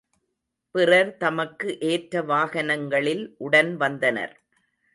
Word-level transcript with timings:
பிறர் 0.75 1.11
தமக்கு 1.17 1.79
ஏற்ற 1.79 2.23
வாகனங்களில் 2.23 3.35
உடன் 3.37 3.73
வந்தனர். 3.77 4.35